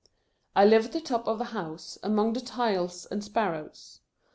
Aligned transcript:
I 0.55 0.65
live 0.65 0.85
at 0.87 0.93
the 0.93 0.99
top 0.99 1.27
of 1.27 1.37
the 1.37 1.43
house, 1.43 1.99
among 2.01 2.33
the 2.33 2.41
tiles 2.41 3.05
and 3.11 3.23
sparrows. 3.23 3.99